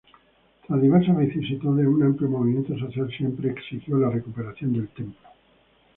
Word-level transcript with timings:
Tras 0.65 0.81
diversas 0.81 1.15
vicisitudes, 1.15 1.85
un 1.85 2.01
amplio 2.01 2.27
movimiento 2.27 2.75
social 2.75 3.07
siempre 3.15 3.51
exigió 3.51 3.99
la 3.99 4.09
recuperación 4.09 4.73
del 4.73 4.87
templo. 4.89 5.29